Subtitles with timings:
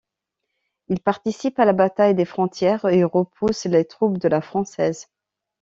[0.87, 5.05] Il participe à la bataille des Frontières et repoussent les troupes de la française.